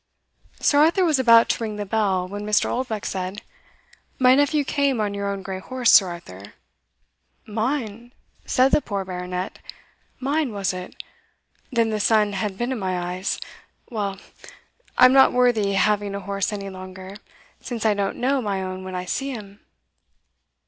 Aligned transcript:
Sir 0.59 0.79
Arthur 0.79 1.05
was 1.05 1.19
about 1.19 1.47
to 1.49 1.63
ring 1.63 1.75
the 1.75 1.85
bell, 1.85 2.27
when 2.27 2.41
Mr. 2.41 2.65
Oldbuck 2.67 3.05
said, 3.05 3.43
"My 4.17 4.33
nephew 4.33 4.63
came 4.63 4.99
on 4.99 5.13
your 5.13 5.31
own 5.31 5.43
grey 5.43 5.59
horse, 5.59 5.91
Sir 5.91 6.07
Arthur." 6.09 6.55
"Mine!" 7.45 8.11
said 8.43 8.69
the 8.71 8.81
poor 8.81 9.05
Baronet; 9.05 9.59
"mine 10.19 10.53
was 10.53 10.73
it? 10.73 10.95
then 11.71 11.91
the 11.91 11.99
sun 11.99 12.33
had 12.33 12.57
been 12.57 12.71
in 12.71 12.79
my 12.79 12.97
eyes. 13.13 13.39
Well, 13.91 14.17
I'm 14.97 15.13
not 15.13 15.33
worthy 15.33 15.73
having 15.73 16.15
a 16.15 16.19
horse 16.21 16.51
any 16.51 16.71
longer, 16.71 17.17
since 17.59 17.85
I 17.85 17.93
don't 17.93 18.17
know 18.17 18.41
my 18.41 18.59
own 18.63 18.83
when 18.83 18.95
I 18.95 19.05
see 19.05 19.29
him." 19.29 19.59